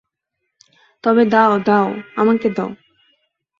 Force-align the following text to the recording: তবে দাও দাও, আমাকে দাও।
তবে 1.03 1.23
দাও 1.25 1.53
দাও, 1.59 1.87
আমাকে 2.15 2.47
দাও। 2.49 2.69